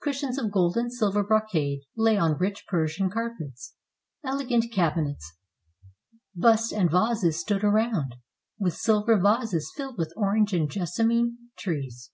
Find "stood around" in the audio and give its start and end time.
7.38-8.16